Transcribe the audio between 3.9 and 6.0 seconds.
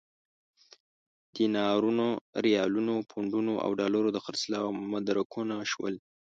د خرڅلاو مدرکونه شول.